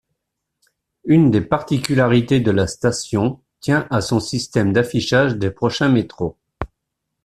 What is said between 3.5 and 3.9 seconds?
tient